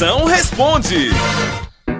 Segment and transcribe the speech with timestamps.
[0.00, 1.10] Moção responde.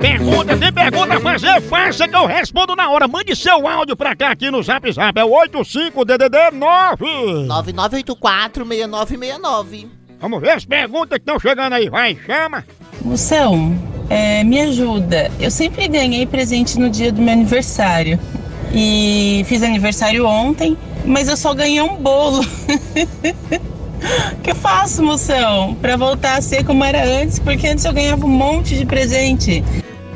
[0.01, 1.61] Pergunta, tem pergunta a fazer?
[1.61, 3.07] Faça que eu respondo na hora.
[3.07, 5.21] Mande seu áudio pra cá aqui no Zap Zap.
[5.21, 7.05] É o 85DDD 9.
[7.47, 9.89] 9984-6969.
[10.19, 11.91] Vamos ver as perguntas que estão chegando aí.
[11.91, 12.65] Vai, chama.
[13.03, 13.79] Moção,
[14.09, 15.31] é, me ajuda.
[15.39, 18.19] Eu sempre ganhei presente no dia do meu aniversário.
[18.73, 20.75] E fiz aniversário ontem,
[21.05, 22.41] mas eu só ganhei um bolo.
[24.33, 25.75] O que eu faço, moção?
[25.77, 29.63] Pra voltar a ser como era antes, porque antes eu ganhava um monte de presente.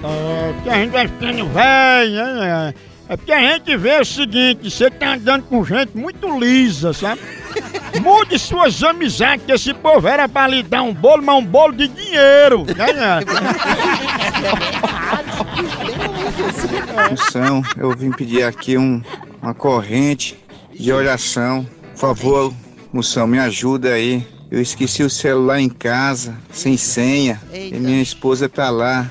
[0.02, 2.74] É, porque a gente vai ficando velho, né?
[3.08, 7.20] É porque a gente vê o seguinte, você tá andando com gente muito lisa, sabe?
[8.02, 11.74] Mude suas amizades, que esse povo era pra lhe dar um bolo, mas um bolo
[11.74, 12.64] de dinheiro.
[12.64, 13.20] Né?
[17.10, 19.02] Moção, eu vim pedir aqui um,
[19.42, 20.36] uma corrente
[20.72, 21.66] de oração.
[21.92, 22.52] Por favor,
[22.94, 24.24] moção, me ajuda aí.
[24.48, 27.76] Eu esqueci o celular em casa, sem senha, Eita.
[27.76, 29.10] e minha esposa tá lá.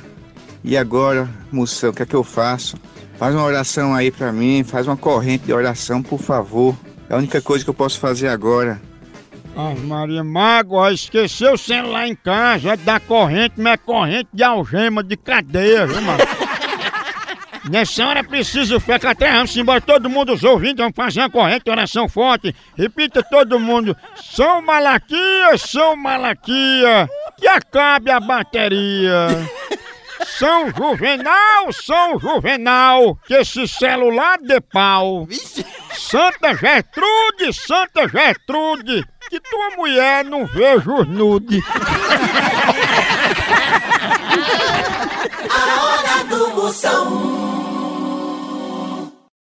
[0.63, 2.77] E agora, moção, o que é que eu faço?
[3.17, 6.73] Faz uma oração aí pra mim, faz uma corrente de oração, por favor.
[7.09, 8.81] É a única coisa que eu posso fazer agora.
[9.55, 14.29] Ah, Maria Mago, ó, esqueceu o celular em casa, é da corrente, mas é corrente
[14.34, 16.20] de algema, de cadeia, viu, mano?
[17.69, 21.21] Nessa hora é preciso fé que até vamos embora, todo mundo os ouvindo, vamos fazer
[21.21, 22.53] uma corrente, oração forte.
[22.77, 29.27] Repita todo mundo, São Malaquias, São Malaquia, que acabe a bateria.
[30.37, 35.27] São Juvenal, São Juvenal, que esse celular de pau.
[35.93, 41.63] Santa Gertrude, Santa Gertrude, que tua mulher não veja os nude.
[45.49, 47.43] A hora do Moção.